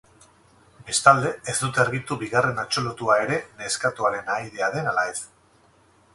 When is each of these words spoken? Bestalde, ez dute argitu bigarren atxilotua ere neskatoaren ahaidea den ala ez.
Bestalde, 0.85 1.33
ez 1.53 1.53
dute 1.65 1.81
argitu 1.85 2.17
bigarren 2.23 2.63
atxilotua 2.65 3.19
ere 3.27 3.39
neskatoaren 3.61 4.35
ahaidea 4.39 4.73
den 4.79 4.91
ala 4.95 5.07
ez. 5.13 5.17